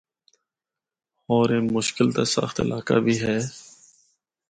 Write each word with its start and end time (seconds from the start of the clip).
ہور 1.25 1.47
اے 1.53 1.59
مشکل 1.75 2.07
تے 2.15 2.23
سخت 2.35 2.55
علاقہ 2.63 2.97
بھی 3.05 3.15
ہے۔ 3.23 3.37